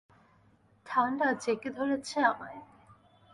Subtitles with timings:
[0.85, 2.59] ঠান্ডা জেঁকে ধরেছে আমায়।